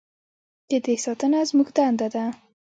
[0.69, 2.23] د دې ساتنه زموږ دنده ده؟